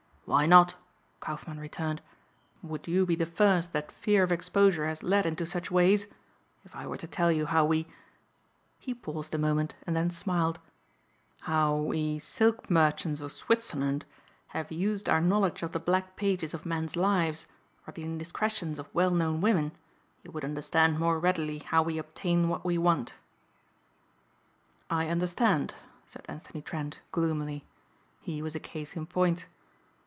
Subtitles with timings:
[0.25, 0.77] "Why not?"
[1.19, 2.01] Kaufmann returned.
[2.61, 6.07] "Would you be the first that fear of exposure has led into such ways?
[6.63, 7.85] If I were to tell you how we"
[8.79, 10.57] he paused a moment and then smiled
[11.41, 14.05] "how we silk merchants of Switzerland
[14.55, 17.45] have used our knowledge of the black pages of men's lives
[17.85, 19.73] or the indiscretions of well known women,
[20.23, 23.15] you would understand more readily how we obtain what we want."
[24.89, 25.73] "I understand,"
[26.07, 27.65] said Anthony Trent gloomily.
[28.21, 29.45] He was a case in point.